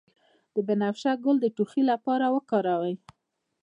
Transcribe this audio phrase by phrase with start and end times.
[0.53, 2.95] د بنفشه ګل د ټوخي لپاره وکاروئ